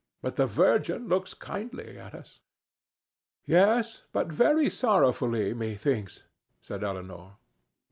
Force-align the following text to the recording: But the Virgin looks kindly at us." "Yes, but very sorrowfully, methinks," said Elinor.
But 0.23 0.35
the 0.35 0.47
Virgin 0.47 1.07
looks 1.07 1.35
kindly 1.35 1.95
at 1.99 2.15
us." 2.15 2.39
"Yes, 3.45 4.05
but 4.11 4.31
very 4.33 4.67
sorrowfully, 4.67 5.53
methinks," 5.53 6.23
said 6.59 6.83
Elinor. 6.83 7.33